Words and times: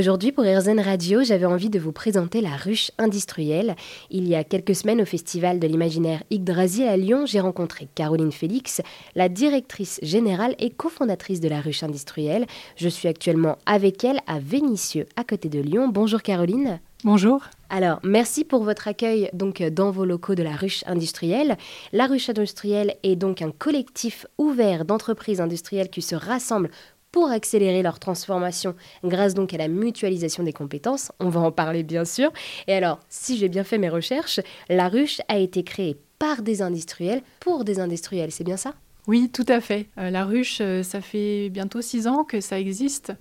Aujourd'hui, 0.00 0.32
pour 0.32 0.44
RZN 0.44 0.80
Radio, 0.80 1.22
j'avais 1.22 1.44
envie 1.44 1.68
de 1.68 1.78
vous 1.78 1.92
présenter 1.92 2.40
la 2.40 2.56
ruche 2.56 2.90
industrielle. 2.96 3.76
Il 4.08 4.26
y 4.26 4.34
a 4.34 4.44
quelques 4.44 4.74
semaines, 4.74 5.02
au 5.02 5.04
Festival 5.04 5.60
de 5.60 5.66
l'imaginaire 5.66 6.22
Yggdrasil 6.30 6.88
à 6.88 6.96
Lyon, 6.96 7.26
j'ai 7.26 7.38
rencontré 7.38 7.86
Caroline 7.94 8.32
Félix, 8.32 8.80
la 9.14 9.28
directrice 9.28 10.00
générale 10.02 10.54
et 10.58 10.70
cofondatrice 10.70 11.40
de 11.40 11.50
la 11.50 11.60
ruche 11.60 11.82
industrielle. 11.82 12.46
Je 12.76 12.88
suis 12.88 13.08
actuellement 13.08 13.58
avec 13.66 14.02
elle 14.02 14.20
à 14.26 14.38
Vénissieux, 14.38 15.04
à 15.16 15.24
côté 15.24 15.50
de 15.50 15.60
Lyon. 15.60 15.88
Bonjour 15.88 16.22
Caroline. 16.22 16.80
Bonjour. 17.04 17.42
Alors, 17.68 18.00
merci 18.02 18.44
pour 18.44 18.64
votre 18.64 18.88
accueil 18.88 19.28
donc 19.34 19.62
dans 19.62 19.90
vos 19.90 20.06
locaux 20.06 20.34
de 20.34 20.42
la 20.42 20.56
ruche 20.56 20.82
industrielle. 20.86 21.58
La 21.92 22.06
ruche 22.06 22.30
industrielle 22.30 22.96
est 23.02 23.16
donc 23.16 23.42
un 23.42 23.50
collectif 23.50 24.26
ouvert 24.38 24.86
d'entreprises 24.86 25.42
industrielles 25.42 25.90
qui 25.90 26.00
se 26.00 26.14
rassemblent 26.14 26.70
pour 27.12 27.30
accélérer 27.30 27.82
leur 27.82 27.98
transformation 27.98 28.74
grâce 29.04 29.34
donc 29.34 29.54
à 29.54 29.56
la 29.56 29.68
mutualisation 29.68 30.42
des 30.42 30.52
compétences. 30.52 31.12
On 31.20 31.28
va 31.28 31.40
en 31.40 31.52
parler 31.52 31.82
bien 31.82 32.04
sûr. 32.04 32.32
Et 32.66 32.74
alors, 32.74 33.00
si 33.08 33.36
j'ai 33.36 33.48
bien 33.48 33.64
fait 33.64 33.78
mes 33.78 33.88
recherches, 33.88 34.40
la 34.68 34.88
ruche 34.88 35.20
a 35.28 35.38
été 35.38 35.62
créée 35.64 35.96
par 36.18 36.42
des 36.42 36.62
industriels 36.62 37.22
pour 37.40 37.64
des 37.64 37.80
industriels, 37.80 38.30
c'est 38.30 38.44
bien 38.44 38.56
ça? 38.56 38.74
Oui, 39.06 39.30
tout 39.32 39.46
à 39.48 39.60
fait. 39.60 39.88
Euh, 39.98 40.10
la 40.10 40.24
ruche, 40.24 40.58
euh, 40.60 40.82
ça 40.82 41.00
fait 41.00 41.48
bientôt 41.48 41.80
six 41.80 42.06
ans 42.06 42.24
que 42.24 42.40
ça 42.40 42.60
existe. 42.60 43.12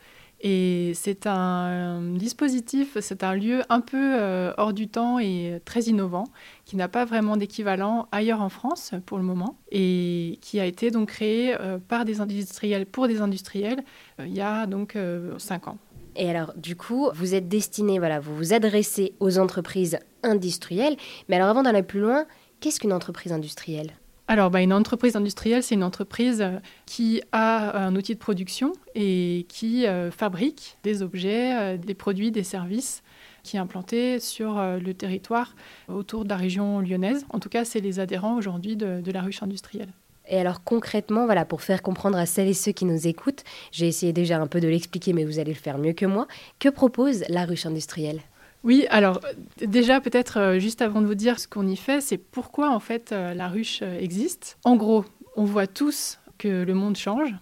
Et 0.41 0.93
c'est 0.95 1.27
un 1.27 2.01
dispositif, 2.13 2.97
c'est 3.01 3.23
un 3.23 3.33
lieu 3.33 3.61
un 3.69 3.81
peu 3.81 3.97
euh, 3.97 4.53
hors 4.57 4.71
du 4.71 4.87
temps 4.87 5.19
et 5.19 5.61
très 5.65 5.81
innovant, 5.81 6.25
qui 6.63 6.77
n'a 6.77 6.87
pas 6.87 7.03
vraiment 7.03 7.35
d'équivalent 7.35 8.07
ailleurs 8.13 8.41
en 8.41 8.47
France 8.49 8.91
pour 9.05 9.17
le 9.17 9.23
moment, 9.23 9.57
et 9.71 10.37
qui 10.41 10.59
a 10.59 10.65
été 10.65 10.91
donc 10.91 11.09
créé 11.09 11.55
euh, 11.59 11.77
par 11.77 12.05
des 12.05 12.21
industriels 12.21 12.85
pour 12.85 13.07
des 13.07 13.19
industriels 13.19 13.83
euh, 14.19 14.27
il 14.27 14.33
y 14.33 14.41
a 14.41 14.65
donc 14.65 14.97
cinq 15.37 15.67
ans. 15.67 15.77
Et 16.15 16.29
alors, 16.29 16.53
du 16.55 16.75
coup, 16.75 17.09
vous 17.13 17.35
êtes 17.35 17.47
destiné, 17.47 17.99
voilà, 17.99 18.19
vous 18.19 18.35
vous 18.35 18.53
adressez 18.53 19.13
aux 19.19 19.37
entreprises 19.39 19.99
industrielles, 20.23 20.97
mais 21.27 21.35
alors 21.35 21.49
avant 21.49 21.63
d'aller 21.63 21.83
plus 21.83 21.99
loin, 21.99 22.25
qu'est-ce 22.59 22.79
qu'une 22.79 22.93
entreprise 22.93 23.31
industrielle? 23.31 23.93
Alors, 24.29 24.51
bah, 24.51 24.61
une 24.61 24.73
entreprise 24.73 25.15
industrielle, 25.15 25.63
c'est 25.63 25.73
une 25.73 25.83
entreprise 25.83 26.39
euh, 26.41 26.59
qui 26.85 27.19
a 27.31 27.83
un 27.83 27.95
outil 27.95 28.13
de 28.13 28.19
production 28.19 28.73
et 28.93 29.47
qui 29.49 29.87
euh, 29.87 30.11
fabrique 30.11 30.77
des 30.83 31.01
objets, 31.01 31.57
euh, 31.57 31.77
des 31.77 31.95
produits, 31.95 32.29
des 32.29 32.43
services 32.43 33.01
qui 33.41 33.57
est 33.57 33.59
implanté 33.59 34.19
sur 34.19 34.61
le 34.61 34.93
territoire 34.93 35.55
autour 35.87 36.25
de 36.25 36.29
la 36.29 36.35
région 36.35 36.81
lyonnaise. 36.81 37.25
En 37.31 37.39
tout 37.39 37.49
cas, 37.49 37.65
c'est 37.65 37.79
les 37.79 37.99
adhérents 37.99 38.35
aujourd'hui 38.35 38.75
de, 38.75 39.01
de 39.01 39.11
la 39.11 39.21
ruche 39.21 39.41
industrielle. 39.41 39.89
Et 40.27 40.37
alors 40.37 40.63
concrètement, 40.63 41.25
voilà, 41.25 41.45
pour 41.45 41.63
faire 41.63 41.81
comprendre 41.81 42.17
à 42.17 42.25
celles 42.27 42.49
et 42.49 42.53
ceux 42.53 42.73
qui 42.73 42.85
nous 42.85 43.07
écoutent, 43.07 43.43
j'ai 43.71 43.87
essayé 43.87 44.13
déjà 44.13 44.39
un 44.39 44.45
peu 44.45 44.59
de 44.59 44.67
l'expliquer, 44.67 45.13
mais 45.13 45.23
vous 45.23 45.39
allez 45.39 45.53
le 45.53 45.59
faire 45.59 45.79
mieux 45.79 45.93
que 45.93 46.05
moi. 46.05 46.27
Que 46.59 46.69
propose 46.69 47.23
la 47.29 47.45
ruche 47.45 47.65
industrielle? 47.65 48.19
Oui, 48.63 48.85
alors 48.89 49.21
déjà 49.61 50.01
peut-être 50.01 50.37
euh, 50.37 50.59
juste 50.59 50.81
avant 50.81 51.01
de 51.01 51.07
vous 51.07 51.15
dire 51.15 51.39
ce 51.39 51.47
qu'on 51.47 51.65
y 51.67 51.77
fait, 51.77 52.01
c'est 52.01 52.17
pourquoi 52.17 52.71
en 52.71 52.79
fait 52.79 53.11
euh, 53.11 53.33
la 53.33 53.47
ruche 53.47 53.79
euh, 53.81 53.97
existe. 53.99 54.57
En 54.65 54.75
gros, 54.75 55.05
on 55.37 55.45
voit 55.45 55.67
tous 55.67 56.19
que 56.37 56.63
le 56.63 56.73
monde 56.73 56.97
change 56.97 57.33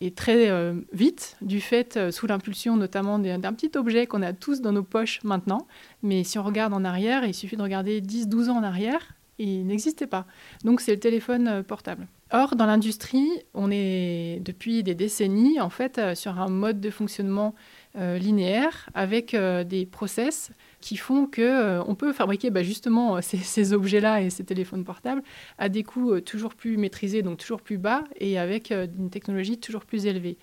et 0.00 0.12
très 0.12 0.52
vite 0.92 1.36
du 1.42 1.60
fait 1.60 2.12
sous 2.12 2.28
l'impulsion 2.28 2.76
notamment 2.76 3.18
d'un 3.18 3.52
petit 3.52 3.76
objet 3.76 4.06
qu'on 4.06 4.22
a 4.22 4.32
tous 4.32 4.60
dans 4.60 4.70
nos 4.70 4.84
poches 4.84 5.20
maintenant. 5.24 5.66
Mais 6.04 6.22
si 6.22 6.38
on 6.38 6.44
regarde 6.44 6.72
en 6.72 6.84
arrière, 6.84 7.24
il 7.24 7.34
suffit 7.34 7.56
de 7.56 7.62
regarder 7.62 8.00
10-12 8.00 8.48
ans 8.48 8.58
en 8.58 8.62
arrière, 8.62 9.00
il 9.38 9.66
n'existait 9.66 10.06
pas. 10.06 10.24
Donc 10.62 10.80
c'est 10.80 10.92
le 10.92 11.00
téléphone 11.00 11.64
portable. 11.64 12.06
Or, 12.30 12.56
dans 12.56 12.66
l'industrie, 12.66 13.30
on 13.54 13.70
est 13.70 14.40
depuis 14.44 14.82
des 14.82 14.94
décennies 14.94 15.60
en 15.60 15.70
fait 15.70 16.14
sur 16.14 16.38
un 16.38 16.48
mode 16.48 16.80
de 16.80 16.90
fonctionnement 16.90 17.54
euh, 17.96 18.16
linéaire 18.18 18.88
avec 18.92 19.32
euh, 19.32 19.64
des 19.64 19.86
process 19.86 20.52
qui 20.80 20.96
font 20.96 21.26
que 21.26 21.40
euh, 21.40 21.82
on 21.84 21.94
peut 21.94 22.12
fabriquer 22.12 22.50
bah, 22.50 22.62
justement 22.62 23.20
ces, 23.22 23.72
objets-là 23.72 24.20
et 24.20 24.28
ces 24.28 24.44
téléphones 24.44 24.84
portables 24.84 25.22
à 25.56 25.70
des 25.70 25.82
coûts 25.82 26.20
toujours 26.20 26.54
plus 26.54 26.76
maîtrisés, 26.76 27.22
donc 27.22 27.38
toujours 27.38 27.62
plus 27.62 27.78
bas 27.78 28.04
et 28.16 28.38
avec 28.38 28.70
une 28.70 29.08
technologie 29.08 29.58
toujours 29.58 29.86
plus 29.86 30.04
élevée. 30.06 30.36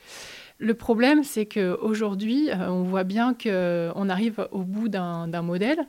Le 0.57 0.73
problème, 0.73 1.23
c'est 1.23 1.45
qu'aujourd'hui, 1.45 2.49
on 2.53 2.83
voit 2.83 3.03
bien 3.03 3.33
qu'on 3.33 4.09
arrive 4.09 4.47
au 4.51 4.63
bout 4.63 4.89
d'un 4.89 5.41
modèle 5.41 5.79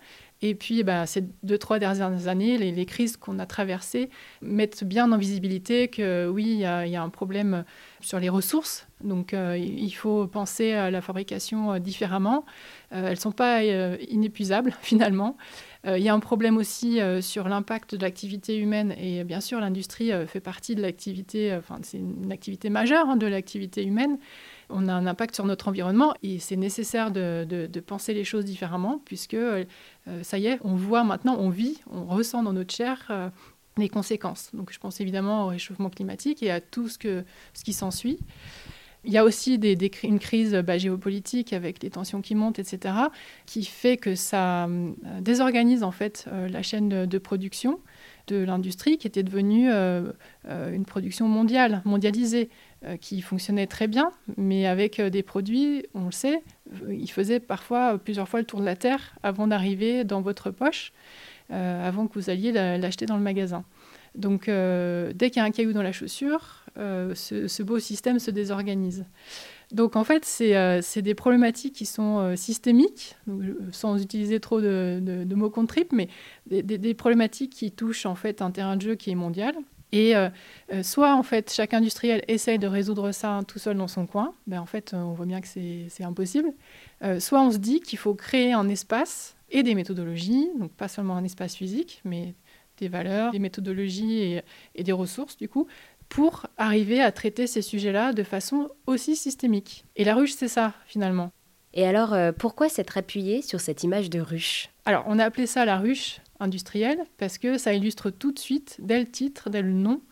et 0.42 0.54
puis, 0.54 0.82
bah, 0.82 1.06
ces 1.06 1.24
deux, 1.42 1.56
trois 1.56 1.78
dernières 1.78 2.28
années, 2.28 2.58
les, 2.58 2.86
crises 2.86 3.16
qu'on 3.16 3.38
a 3.38 3.46
traversées 3.46 4.10
mettent 4.42 4.84
bien 4.84 5.10
en 5.10 5.16
visibilité 5.16 5.88
que 5.88 6.28
oui, 6.28 6.44
il 6.44 6.58
y, 6.58 6.64
a 6.64 7.02
un 7.02 7.08
problème 7.08 7.64
sur 8.00 8.20
les 8.20 8.28
ressources. 8.28 8.86
Donc, 9.02 9.32
euh, 9.32 9.56
il 9.58 9.90
faut 9.90 10.26
penser 10.26 10.72
à 10.72 10.90
la 10.90 11.00
fabrication 11.00 11.72
euh, 11.72 11.78
différemment. 11.78 12.44
Euh, 12.92 13.06
elles 13.06 13.10
ne 13.12 13.16
sont 13.16 13.32
pas 13.32 13.62
inépuisables, 13.64 14.74
finalement. 14.82 15.36
Il 15.88 16.02
y 16.02 16.08
a 16.08 16.14
un 16.14 16.18
problème 16.18 16.56
aussi 16.56 16.98
sur 17.20 17.48
l'impact 17.48 17.94
de 17.94 18.02
l'activité 18.02 18.58
humaine. 18.58 18.92
Et 18.98 19.22
bien 19.22 19.40
sûr, 19.40 19.60
l'industrie 19.60 20.10
fait 20.26 20.40
partie 20.40 20.74
de 20.74 20.82
l'activité, 20.82 21.54
enfin, 21.54 21.78
c'est 21.82 21.98
une 21.98 22.32
activité 22.32 22.70
majeure 22.70 23.08
hein, 23.08 23.16
de 23.16 23.28
l'activité 23.28 23.84
humaine 23.84 24.18
on 24.68 24.88
a 24.88 24.92
un 24.92 25.06
impact 25.06 25.34
sur 25.34 25.44
notre 25.44 25.68
environnement 25.68 26.14
et 26.22 26.38
c'est 26.38 26.56
nécessaire 26.56 27.10
de, 27.10 27.80
penser 27.86 28.14
les 28.14 28.24
choses 28.24 28.44
différemment 28.44 29.00
puisque 29.04 29.34
euh, 29.34 29.64
ça 30.22 30.38
y 30.38 30.46
est, 30.46 30.58
on 30.62 30.74
voit 30.74 31.04
maintenant, 31.04 31.36
on 31.38 31.50
vit, 31.50 31.80
on 31.90 32.04
ressent 32.04 32.42
dans 32.42 32.52
notre 32.52 32.74
chair 32.74 33.06
euh, 33.10 33.28
les 33.76 33.88
conséquences. 33.88 34.50
Donc 34.54 34.72
je 34.72 34.78
pense 34.78 35.00
évidemment 35.00 35.44
au 35.44 35.48
réchauffement 35.48 35.90
climatique 35.90 36.42
et 36.42 36.50
à 36.50 36.60
tout 36.60 36.88
ce, 36.88 36.98
que, 36.98 37.24
ce 37.54 37.64
qui 37.64 37.72
s'ensuit. 37.72 38.18
Il 39.04 39.12
y 39.12 39.18
a 39.18 39.24
aussi 39.24 39.54
une 40.02 40.18
crise 40.18 40.54
bah, 40.66 40.78
géopolitique 40.78 41.52
avec 41.52 41.80
les 41.80 41.90
tensions 41.90 42.22
qui 42.22 42.34
montent, 42.34 42.58
etc., 42.58 42.92
qui 43.44 43.64
fait 43.64 43.96
que 43.96 44.16
ça 44.16 44.66
euh, 44.66 44.90
désorganise 45.20 45.84
en 45.84 45.92
fait 45.92 46.26
la 46.32 46.62
chaîne 46.62 47.06
de 47.06 47.18
production 47.18 47.78
de 48.26 48.36
l'industrie 48.36 48.98
qui 48.98 49.06
était 49.06 49.22
devenue 49.22 49.70
euh, 49.70 50.12
euh, 50.48 50.74
une 50.74 50.84
production 50.84 51.28
mondiale, 51.28 51.82
mondialisée, 51.84 52.48
euh, 52.48 52.50
qui 53.00 53.20
fonctionnait 53.20 53.66
très 53.66 53.88
bien, 53.88 54.12
mais 54.36 54.66
avec 54.66 55.00
des 55.00 55.22
produits, 55.22 55.86
on 55.94 56.06
le 56.06 56.12
sait, 56.12 56.42
ils 56.88 57.10
faisaient 57.10 57.40
parfois 57.40 57.98
plusieurs 57.98 58.28
fois 58.28 58.40
le 58.40 58.46
tour 58.46 58.60
de 58.60 58.64
la 58.64 58.76
Terre 58.76 59.16
avant 59.22 59.46
d'arriver 59.46 60.04
dans 60.04 60.20
votre 60.20 60.50
poche, 60.50 60.92
avant 61.50 62.06
que 62.06 62.14
vous 62.14 62.30
alliez 62.30 62.52
l'acheter 62.52 63.06
dans 63.06 63.16
le 63.16 63.22
magasin. 63.22 63.64
Donc 64.14 64.46
dès 64.46 65.30
qu'il 65.30 65.36
y 65.36 65.40
a 65.40 65.44
un 65.44 65.50
caillou 65.50 65.72
dans 65.72 65.82
la 65.82 65.92
chaussure, 65.92 66.64
ce, 66.76 67.62
beau 67.62 67.78
système 67.78 68.18
se 68.18 68.30
désorganise. 68.30 69.04
Donc 69.72 69.96
en 69.96 70.04
fait, 70.04 70.24
c'est 70.24 70.56
euh, 70.56 70.80
des 70.96 71.14
problématiques 71.14 71.74
qui 71.74 71.86
sont 71.86 72.18
euh, 72.18 72.36
systémiques, 72.36 73.16
sans 73.72 74.00
utiliser 74.00 74.38
trop 74.38 74.60
de, 74.60 75.34
mots 75.34 75.50
contre 75.50 75.76
mais 75.92 76.08
des, 76.46 76.94
problématiques 76.94 77.52
qui 77.52 77.72
touchent 77.72 78.06
en 78.06 78.14
fait 78.14 78.40
un 78.42 78.50
terrain 78.50 78.76
de 78.76 78.82
jeu 78.82 78.94
qui 78.94 79.10
est 79.10 79.16
mondial. 79.16 79.54
Et 79.96 80.16
euh, 80.16 80.28
soit 80.82 81.14
en 81.14 81.22
fait 81.22 81.52
chaque 81.52 81.72
industriel 81.72 82.22
essaye 82.28 82.58
de 82.58 82.66
résoudre 82.66 83.12
ça 83.12 83.40
tout 83.48 83.58
seul 83.58 83.76
dans 83.76 83.88
son 83.88 84.06
coin, 84.06 84.34
ben 84.46 84.60
en 84.60 84.66
fait 84.66 84.92
on 84.94 85.12
voit 85.12 85.26
bien 85.26 85.40
que 85.40 85.46
c'est 85.46 86.04
impossible. 86.04 86.52
soit 87.18 87.40
on 87.40 87.50
se 87.50 87.58
dit 87.58 87.80
qu'il 87.80 87.98
faut 87.98 88.14
créer 88.14 88.52
un 88.52 88.68
espace 88.68 89.36
et 89.50 89.62
des 89.62 89.74
méthodologies, 89.74 90.48
donc 90.58 90.72
pas 90.72 90.88
seulement 90.88 91.16
un 91.16 91.24
espace 91.24 91.54
physique, 91.54 92.00
mais 92.04 92.34
des 92.78 92.88
valeurs, 92.88 93.30
des 93.30 93.38
méthodologies 93.38 94.18
et, 94.18 94.42
et 94.74 94.82
des 94.82 94.92
ressources 94.92 95.36
du 95.36 95.48
coup, 95.48 95.66
pour 96.08 96.46
arriver 96.56 97.00
à 97.00 97.12
traiter 97.12 97.46
ces 97.46 97.62
sujets-là 97.62 98.12
de 98.12 98.22
façon 98.22 98.70
aussi 98.86 99.16
systémique. 99.16 99.84
Et 99.96 100.04
la 100.04 100.14
ruche, 100.14 100.32
c'est 100.32 100.48
ça, 100.48 100.74
finalement. 100.86 101.30
Et 101.74 101.86
alors, 101.86 102.14
euh, 102.14 102.32
pourquoi 102.32 102.68
s'être 102.68 102.96
appuyé 102.96 103.42
sur 103.42 103.60
cette 103.60 103.82
image 103.82 104.08
de 104.08 104.20
ruche? 104.20 104.70
Alors, 104.84 105.04
on 105.06 105.18
a 105.18 105.24
appelé 105.24 105.46
ça 105.46 105.64
la 105.64 105.78
ruche 105.78 106.20
industrielle 106.40 107.00
parce 107.18 107.38
que 107.38 107.58
ça 107.58 107.74
illustre 107.74 108.10
tout 108.10 108.32
de 108.32 108.38
suite, 108.38 108.76
dès 108.80 109.00
le 109.00 109.06
titre, 109.06 109.50
dès 109.50 109.62
le 109.62 109.72
nom, 109.72 110.02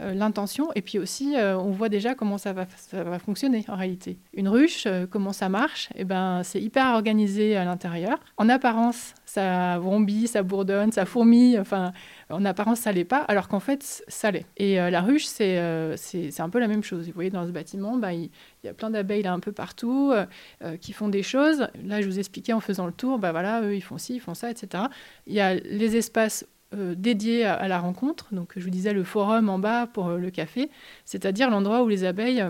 l'intention. 0.00 0.68
Et 0.74 0.82
puis 0.82 0.98
aussi, 0.98 1.36
euh, 1.36 1.58
on 1.58 1.70
voit 1.70 1.88
déjà 1.88 2.14
comment 2.14 2.38
ça 2.38 2.52
va, 2.52 2.66
ça 2.76 3.04
va 3.04 3.18
fonctionner 3.18 3.64
en 3.68 3.76
réalité. 3.76 4.18
Une 4.34 4.48
ruche, 4.48 4.86
comment 5.10 5.32
ça 5.32 5.48
marche 5.48 5.90
Eh 5.94 6.04
ben, 6.04 6.42
c'est 6.42 6.60
hyper 6.60 6.94
organisé 6.94 7.56
à 7.56 7.64
l'intérieur. 7.64 8.18
En 8.36 8.48
apparence, 8.48 9.14
ça 9.24 9.78
vrombit, 9.78 10.26
ça 10.26 10.42
bourdonne, 10.42 10.90
ça 10.92 11.04
fourmille. 11.04 11.58
Enfin, 11.58 11.92
en 12.30 12.44
apparence, 12.44 12.80
ça 12.80 12.92
l'est 12.92 13.04
pas, 13.04 13.18
alors 13.18 13.48
qu'en 13.48 13.60
fait, 13.60 14.04
ça 14.08 14.30
l'est. 14.30 14.46
Et 14.56 14.80
euh, 14.80 14.90
la 14.90 15.00
ruche, 15.00 15.26
euh, 15.40 15.94
c'est 15.96 16.40
un 16.40 16.48
peu 16.48 16.58
la 16.58 16.68
même 16.68 16.82
chose. 16.82 17.06
Vous 17.06 17.12
voyez, 17.12 17.30
dans 17.30 17.46
ce 17.46 17.50
bâtiment, 17.50 17.96
bah, 17.96 18.12
il, 18.12 18.30
y 18.64 18.68
a 18.68 18.74
plein 18.74 18.90
d'abeilles 18.90 19.22
là 19.22 19.32
un 19.32 19.40
peu 19.40 19.52
partout 19.52 20.12
euh, 20.12 20.76
qui 20.76 20.92
font 20.92 21.08
des 21.08 21.22
choses. 21.22 21.68
Là, 21.84 22.00
je 22.00 22.06
vous 22.06 22.18
expliquais 22.18 22.52
en 22.52 22.60
faisant 22.60 22.86
le 22.86 22.92
tour, 22.92 23.18
bah 23.18 23.32
voilà, 23.32 23.62
eux, 23.62 23.74
ils 23.74 23.80
font 23.80 23.98
ci, 23.98 24.16
ils 24.16 24.20
font 24.20 24.34
ça, 24.34 24.50
etc. 24.50 24.84
Il 25.26 25.34
y 25.34 25.40
a 25.40 25.54
les 25.54 25.96
espaces 25.96 26.46
dédiés 26.72 27.44
à, 27.44 27.68
la 27.68 27.78
rencontre. 27.78 28.28
Donc, 28.32 28.52
je 28.56 28.62
vous 28.62 28.70
disais 28.70 28.92
le 28.92 29.04
forum 29.04 29.48
en 29.48 29.58
bas 29.58 29.86
pour 29.86 30.10
le 30.10 30.30
café, 30.30 30.70
c'est-à-dire 31.04 31.50
l'endroit 31.50 31.82
où 31.82 31.88
les 31.88 32.04
abeilles 32.04 32.44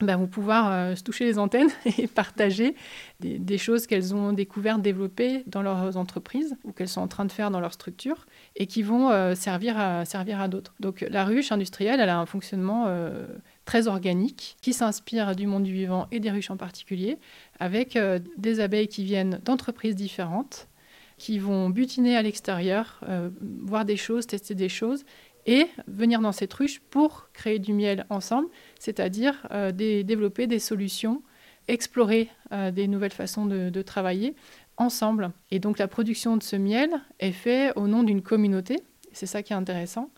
bah, 0.00 0.16
vont 0.16 0.28
pouvoir 0.28 0.96
se 0.96 1.02
toucher 1.02 1.24
les 1.24 1.38
antennes 1.38 1.68
et 1.98 2.06
partager 2.06 2.74
des, 3.18 3.58
choses 3.58 3.86
qu'elles 3.86 4.14
ont 4.14 4.32
découvertes, 4.32 4.82
développées 4.82 5.42
dans 5.46 5.62
leurs 5.62 5.96
entreprises 5.96 6.56
ou 6.64 6.72
qu'elles 6.72 6.88
sont 6.88 7.00
en 7.00 7.08
train 7.08 7.24
de 7.24 7.32
faire 7.32 7.50
dans 7.50 7.60
leur 7.60 7.72
structure 7.72 8.26
et 8.56 8.66
qui 8.66 8.82
vont 8.82 9.34
servir 9.34 9.78
à, 9.78 10.04
servir 10.04 10.40
à 10.40 10.48
d'autres. 10.48 10.74
Donc 10.80 11.04
la 11.08 11.24
ruche 11.24 11.50
industrielle, 11.52 12.00
elle 12.00 12.08
a 12.08 12.18
un 12.18 12.26
fonctionnement 12.26 12.86
très 13.70 13.86
organique, 13.86 14.56
qui 14.60 14.72
s'inspire 14.72 15.36
du 15.36 15.46
monde 15.46 15.62
du 15.62 15.72
vivant 15.72 16.08
et 16.10 16.18
des 16.18 16.32
ruches 16.32 16.50
en 16.50 16.56
particulier, 16.56 17.18
avec 17.60 17.94
euh, 17.94 18.18
des 18.36 18.58
abeilles 18.58 18.88
qui 18.88 19.04
viennent 19.04 19.40
d'entreprises 19.44 19.94
différentes, 19.94 20.66
qui 21.20 21.38
vont 21.38 21.68
butiner 21.68 22.16
à 22.16 22.22
l'extérieur, 22.22 22.98
euh, 23.06 23.28
voir 23.60 23.84
des 23.84 23.98
choses, 23.98 24.26
tester 24.26 24.54
des 24.54 24.70
choses, 24.70 25.04
et 25.44 25.66
venir 25.86 26.22
dans 26.22 26.32
cette 26.32 26.54
ruche 26.54 26.80
pour 26.88 27.28
créer 27.34 27.58
du 27.58 27.74
miel 27.74 28.06
ensemble, 28.08 28.48
c'est-à-dire 28.78 29.46
euh, 29.50 29.70
développer 29.70 30.46
des 30.46 30.58
solutions, 30.58 31.22
explorer 31.68 32.30
des 32.72 32.88
nouvelles 32.88 33.12
façons 33.12 33.44
de, 33.46 33.82
travailler 33.82 34.34
ensemble. 34.78 35.30
Et 35.50 35.58
donc 35.60 35.78
la 35.78 35.88
production 35.88 36.38
de 36.38 36.42
ce 36.42 36.56
miel 36.56 36.90
est 37.20 37.32
faite 37.32 37.74
au 37.76 37.86
nom 37.86 38.02
d'une 38.02 38.22
communauté, 38.22 38.80
c'est 39.12 39.26
ça 39.26 39.42
qui 39.42 39.52
est 39.52 39.56
intéressant, 39.56 40.10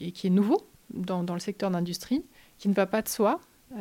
et 0.00 0.12
qui 0.12 0.26
est 0.26 0.30
nouveau 0.30 0.60
dans, 0.90 1.24
dans 1.24 1.34
le 1.34 1.40
secteur 1.40 1.70
d'industrie, 1.70 2.24
qui 2.58 2.68
ne 2.68 2.74
va 2.74 2.86
pas 2.86 3.00
de 3.00 3.08
soi, 3.08 3.40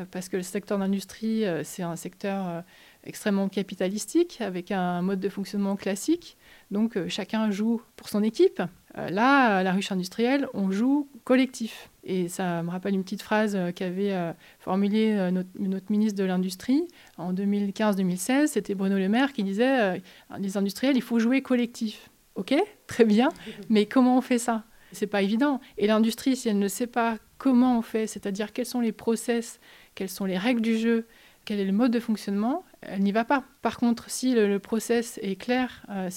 parce 0.09 0.29
que 0.29 0.37
le 0.37 0.43
secteur 0.43 0.79
d'industrie, 0.79 1.43
c'est 1.63 1.83
un 1.83 1.97
secteur 1.97 2.63
extrêmement 3.03 3.49
capitalistique, 3.49 4.41
avec 4.41 4.71
un 4.71 5.01
mode 5.01 5.19
de 5.19 5.29
fonctionnement 5.29 5.75
classique. 5.75 6.37
Donc 6.69 6.95
euh, 6.95 7.07
chacun 7.09 7.49
joue 7.51 7.81
pour 7.95 8.09
son 8.09 8.23
équipe. 8.23 8.61
Euh, 8.97 9.09
là, 9.09 9.57
à 9.57 9.63
la 9.63 9.71
ruche 9.71 9.91
industrielle, 9.91 10.47
on 10.53 10.71
joue 10.71 11.09
collectif. 11.23 11.89
Et 12.03 12.29
ça 12.29 12.63
me 12.63 12.69
rappelle 12.69 12.93
une 12.93 13.03
petite 13.03 13.21
phrase 13.21 13.55
euh, 13.55 13.71
qu'avait 13.71 14.15
formulée 14.59 15.31
notre, 15.31 15.91
ministre 15.91 16.17
de 16.17 16.23
l'Industrie 16.23 16.87
en 17.17 17.33
2015-2016. 17.33 18.47
C'était 18.47 18.75
Bruno 18.75 18.97
Le 18.97 19.09
Maire 19.09 19.33
qui 19.33 19.43
disait 19.43 20.01
les 20.39 20.57
industriels, 20.57 20.95
il 20.95 21.01
faut 21.01 21.19
jouer 21.19 21.41
collectif. 21.41 22.09
Ok, 22.35 22.55
très 22.87 23.03
bien, 23.03 23.29
mais 23.69 23.85
comment 23.85 24.17
on 24.17 24.21
fait 24.21 24.37
ça? 24.37 24.63
C'est 24.93 25.07
pas 25.07 25.21
évident. 25.21 25.59
Et 25.77 25.87
l'industrie, 25.87 26.35
si 26.35 26.49
elle 26.49 26.59
ne 26.59 26.67
sait 26.67 26.87
pas 26.87 27.17
comment 27.37 27.77
on 27.77 27.81
fait, 27.81 28.07
c'est-à-dire 28.07 28.53
quels 28.53 28.65
sont 28.65 28.81
les 28.81 28.91
process, 28.91 29.59
quelles 29.95 30.09
sont 30.09 30.25
les 30.25 30.37
règles 30.37 30.61
du 30.61 30.77
jeu, 30.77 31.07
quel 31.45 31.59
est 31.59 31.65
le 31.65 31.71
mode 31.71 31.91
de 31.91 31.99
fonctionnement, 31.99 32.63
elle 32.81 33.01
n'y 33.01 33.11
va 33.11 33.25
pas. 33.25 33.43
Par 33.61 33.77
contre, 33.77 34.09
si 34.09 34.33
le, 34.33 34.59
process 34.59 35.19
est 35.21 35.35
clair, 35.35 35.83
euh, 35.89 36.09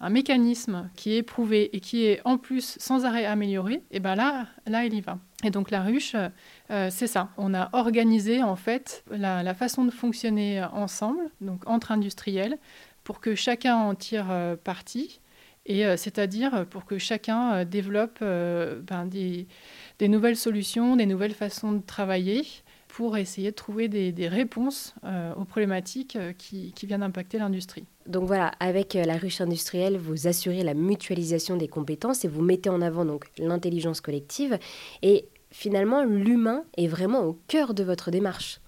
un, 0.00 0.10
mécanisme 0.10 0.90
qui 0.96 1.16
est 1.16 1.22
prouvé 1.22 1.74
et 1.76 1.80
qui 1.80 2.06
est 2.06 2.20
en 2.24 2.38
plus 2.38 2.76
sans 2.78 3.04
arrêt 3.04 3.24
amélioré, 3.24 3.74
et 3.74 3.82
eh 3.92 4.00
ben 4.00 4.14
là, 4.14 4.46
là, 4.66 4.84
il 4.84 4.94
y 4.94 5.00
va. 5.00 5.18
Et 5.44 5.50
donc 5.50 5.70
la 5.70 5.82
ruche, 5.82 6.16
euh, 6.70 6.88
c'est 6.90 7.06
ça. 7.06 7.30
On 7.36 7.54
a 7.54 7.70
organisé 7.72 8.42
en 8.42 8.56
fait 8.56 9.04
la, 9.10 9.54
façon 9.54 9.84
de 9.84 9.90
fonctionner 9.90 10.62
ensemble, 10.72 11.30
donc 11.40 11.68
entre 11.68 11.92
industriels, 11.92 12.58
pour 13.04 13.20
que 13.20 13.34
chacun 13.34 13.76
en 13.76 13.94
tire 13.94 14.26
euh, 14.30 14.56
parti, 14.56 15.20
et 15.68 15.82
c'est-à-dire 15.96 16.64
pour 16.70 16.84
que 16.84 16.96
chacun 16.96 17.64
développe 17.64 18.20
ben, 18.20 19.04
des 19.06 19.48
nouvelles 20.08 20.36
solutions, 20.36 20.94
des 20.94 21.06
nouvelles 21.06 21.34
façons 21.34 21.72
de 21.72 21.82
travailler 21.84 22.46
pour 22.96 23.18
essayer 23.18 23.50
de 23.50 23.54
trouver 23.54 23.88
des, 23.88 24.26
réponses 24.26 24.94
euh, 25.04 25.34
aux 25.34 25.44
problématiques 25.44 26.16
euh, 26.16 26.32
qui, 26.32 26.72
viennent 26.84 27.00
d'impacter 27.00 27.36
l'industrie. 27.36 27.84
Donc 28.06 28.26
voilà, 28.26 28.52
avec 28.58 28.96
euh, 28.96 29.04
la 29.04 29.18
ruche 29.18 29.42
industrielle, 29.42 29.98
vous 29.98 30.26
assurez 30.26 30.62
la 30.62 30.72
mutualisation 30.72 31.58
des 31.58 31.68
compétences 31.68 32.24
et 32.24 32.28
vous 32.28 32.40
mettez 32.40 32.70
en 32.70 32.80
avant 32.80 33.04
donc 33.04 33.26
l'intelligence 33.36 34.00
collective. 34.00 34.58
Et 35.02 35.28
finalement, 35.50 36.04
l'humain 36.04 36.64
est 36.78 36.86
vraiment 36.86 37.22
au 37.24 37.38
cœur 37.48 37.74
de 37.74 37.84
votre 37.84 38.10
démarche. 38.10 38.60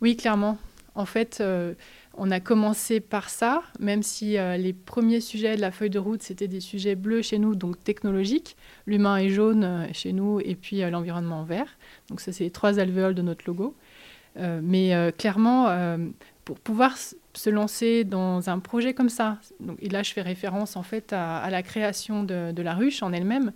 Oui, 0.00 0.16
clairement. 0.16 0.58
En 0.96 1.06
fait, 1.06 1.40
on 2.18 2.30
a 2.30 2.40
commencé 2.40 3.00
par 3.00 3.28
ça, 3.28 3.62
même 3.78 4.02
si 4.02 4.38
euh, 4.38 4.56
les 4.56 4.72
premiers 4.72 5.20
sujets 5.20 5.56
de 5.56 5.60
la 5.60 5.70
feuille 5.70 5.90
de 5.90 5.98
route, 5.98 6.22
c'était 6.22 6.48
des 6.48 6.60
sujets 6.60 6.94
bleus 6.94 7.22
chez 7.22 7.38
nous, 7.38 7.54
donc 7.54 7.82
technologiques. 7.82 8.56
L'humain 8.86 9.16
est 9.16 9.28
jaune 9.28 9.64
euh, 9.64 9.86
chez 9.92 10.12
nous 10.12 10.40
et 10.40 10.54
puis 10.54 10.82
euh, 10.82 10.90
l'environnement 10.90 11.44
vert. 11.44 11.78
Donc 12.08 12.20
ça, 12.20 12.32
c'est 12.32 12.44
les 12.44 12.50
trois 12.50 12.78
alvéoles 12.78 13.14
de 13.14 13.22
notre 13.22 13.44
logo. 13.46 13.74
mais 14.62 14.92
clairement, 15.16 15.66
pour 16.44 16.60
pouvoir 16.60 16.96
se 16.98 17.50
lancer 17.50 18.04
dans 18.04 18.50
un 18.50 18.58
projet 18.58 18.92
comme 18.92 19.08
ça, 19.08 19.38
donc, 19.60 19.78
et 19.80 19.88
là 19.88 20.02
je 20.02 20.12
fais 20.12 20.20
référence 20.20 20.76
en 20.76 20.82
fait 20.82 21.14
à, 21.14 21.48
la 21.50 21.62
création 21.62 22.22
de 22.22 22.62
la 22.62 22.74
ruche 22.74 23.02
en 23.02 23.12
elle-même, 23.12 23.52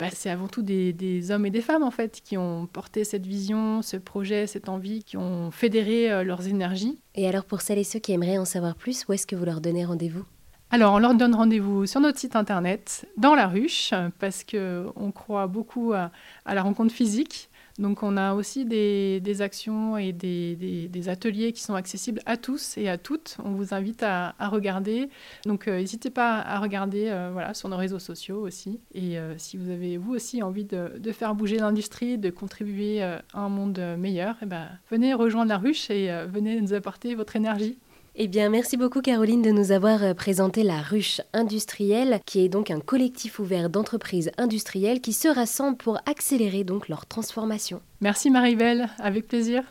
bah, 0.00 0.06
c'est 0.14 0.30
avant 0.30 0.48
tout 0.48 0.62
des, 0.62 1.30
hommes 1.30 1.44
et 1.44 1.50
des 1.50 1.60
femmes 1.60 1.82
en 1.82 1.90
fait 1.90 2.22
qui 2.24 2.38
ont 2.38 2.66
porté 2.66 3.04
cette 3.04 3.26
vision, 3.26 3.82
ce 3.82 3.98
projet, 3.98 4.46
cette 4.46 4.70
envie, 4.70 5.04
qui 5.04 5.18
ont 5.18 5.50
fédéré 5.50 6.10
euh, 6.10 6.24
leurs 6.24 6.48
énergies. 6.48 6.98
Et 7.14 7.28
alors 7.28 7.44
pour 7.44 7.60
celles 7.60 7.78
et 7.78 7.84
ceux 7.84 7.98
qui 7.98 8.12
aimeraient 8.12 8.38
en 8.38 8.46
savoir 8.46 8.76
plus, 8.76 9.04
où 9.06 9.12
est-ce 9.12 9.26
que 9.26 9.36
vous 9.36 9.44
leur 9.44 9.60
donnez 9.60 9.84
rendez-vous? 9.84 10.24
Alors, 10.72 10.94
on 10.94 10.98
leur 11.00 11.14
donne 11.14 11.34
rendez-vous 11.34 11.86
sur 11.86 12.00
notre 12.00 12.18
site 12.18 12.36
internet, 12.36 13.04
dans 13.16 13.34
la 13.34 13.48
ruche, 13.48 13.92
parce 14.20 14.44
qu'on 14.44 15.10
croit 15.10 15.48
beaucoup 15.48 15.92
à 15.92 16.12
la 16.46 16.62
rencontre 16.62 16.94
physique. 16.94 17.49
Donc 17.80 18.02
on 18.02 18.18
a 18.18 18.34
aussi 18.34 18.66
des, 18.66 19.42
actions 19.42 19.96
et 19.96 20.12
des, 20.12 21.08
ateliers 21.08 21.52
qui 21.52 21.62
sont 21.62 21.74
accessibles 21.74 22.20
à 22.26 22.36
tous 22.36 22.76
et 22.76 22.90
à 22.90 22.98
toutes. 22.98 23.38
On 23.42 23.52
vous 23.52 23.72
invite 23.74 24.02
à, 24.02 24.34
regarder. 24.38 25.08
Donc 25.46 25.66
euh, 25.66 25.78
n'hésitez 25.78 26.10
pas 26.10 26.40
à 26.40 26.58
regarder 26.58 27.08
euh, 27.08 27.54
sur 27.54 27.70
nos 27.70 27.78
réseaux 27.78 27.98
sociaux 27.98 28.42
aussi. 28.42 28.80
Et 28.94 29.18
euh, 29.18 29.34
si 29.38 29.56
vous 29.56 29.70
avez 29.70 29.96
vous 29.96 30.12
aussi 30.12 30.42
envie 30.42 30.66
de, 30.66 30.90
faire 31.12 31.34
bouger 31.34 31.56
l'industrie, 31.56 32.18
de 32.18 32.28
contribuer 32.28 33.02
à 33.02 33.22
un 33.32 33.48
monde 33.48 33.80
meilleur, 33.98 34.36
eh 34.42 34.46
ben, 34.46 34.68
venez 34.90 35.14
rejoindre 35.14 35.48
la 35.48 35.58
ruche 35.58 35.90
et 35.90 36.10
venez 36.28 36.60
nous 36.60 36.74
apporter 36.74 37.14
votre 37.14 37.34
énergie. 37.34 37.78
Eh 38.16 38.26
bien, 38.26 38.48
merci 38.50 38.76
beaucoup 38.76 39.02
Caroline 39.02 39.40
de 39.40 39.50
nous 39.50 39.70
avoir 39.70 40.02
euh, 40.02 40.14
présenté 40.14 40.64
la 40.64 40.82
Ruche 40.82 41.20
industrielle, 41.32 42.20
qui 42.26 42.40
est 42.44 42.48
donc 42.48 42.70
un 42.70 42.80
collectif 42.80 43.38
ouvert 43.38 43.70
d'entreprises 43.70 44.32
industrielles 44.36 45.00
qui 45.00 45.12
se 45.12 45.28
rassemblent 45.28 45.76
pour 45.76 45.98
accélérer 46.06 46.64
donc 46.64 46.88
leur 46.88 47.06
transformation. 47.06 47.80
Merci 48.00 48.30
Maribel, 48.30 48.88
avec 48.98 49.28
plaisir. 49.28 49.62